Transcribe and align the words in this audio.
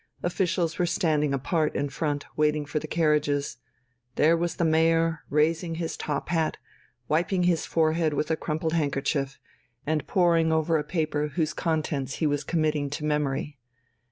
Officials 0.23 0.79
were 0.79 0.87
standing 0.87 1.31
apart 1.31 1.75
in 1.75 1.87
front, 1.87 2.25
waiting 2.35 2.65
for 2.65 2.79
the 2.79 2.87
carriages. 2.87 3.57
There 4.15 4.35
was 4.35 4.55
the 4.55 4.65
mayor, 4.65 5.19
raising 5.29 5.75
his 5.75 5.95
top 5.95 6.29
hat, 6.29 6.57
wiping 7.07 7.43
his 7.43 7.67
forehead 7.67 8.15
with 8.15 8.31
a 8.31 8.35
crumpled 8.35 8.73
handkerchief, 8.73 9.37
and 9.85 10.07
poring 10.07 10.51
over 10.51 10.79
a 10.79 10.83
paper 10.83 11.27
whose 11.35 11.53
contents 11.53 12.15
he 12.15 12.25
was 12.25 12.43
committing 12.43 12.89
to 12.89 13.05
memory. 13.05 13.59